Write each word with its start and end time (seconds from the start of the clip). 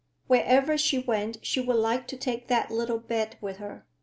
Wherever 0.25 0.79
she 0.79 0.97
went 0.97 1.37
she 1.45 1.59
would 1.61 1.75
like 1.75 2.07
to 2.07 2.17
take 2.17 2.47
that 2.47 2.71
little 2.71 2.97
bed 2.97 3.37
with 3.39 3.57
her. 3.57 3.85